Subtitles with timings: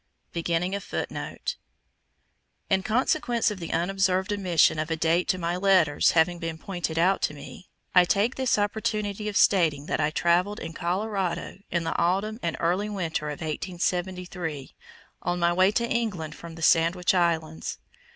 [0.33, 0.73] In
[2.81, 7.21] consequence of the unobserved omission of a date to my letters having been pointed out
[7.21, 11.95] to me, I take this opportunity of stating that I traveled in Colorado in the
[11.99, 14.73] autumn and early winter of 1873,
[15.21, 17.77] on my way to England from the Sandwich Islands.